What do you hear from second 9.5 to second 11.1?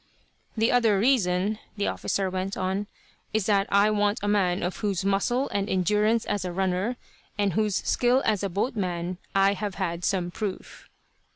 have had some proof."